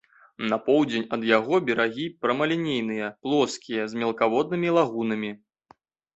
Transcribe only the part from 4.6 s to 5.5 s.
лагунамі.